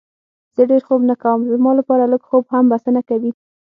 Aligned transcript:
زه 0.55 0.61
ډېر 0.71 0.81
خوب 0.87 1.01
نه 1.09 1.15
کوم، 1.23 1.39
زما 1.53 1.71
لپاره 1.79 2.03
لږ 2.11 2.21
خوب 2.29 2.43
هم 2.53 2.65
بسنه 2.71 3.01
کوي. 3.09 3.31